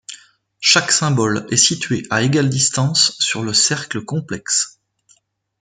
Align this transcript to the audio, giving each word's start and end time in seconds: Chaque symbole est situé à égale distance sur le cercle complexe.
Chaque 0.61 0.91
symbole 0.91 1.45
est 1.51 1.57
situé 1.57 2.07
à 2.09 2.23
égale 2.23 2.49
distance 2.49 3.15
sur 3.19 3.43
le 3.43 3.53
cercle 3.53 4.03
complexe. 4.03 4.79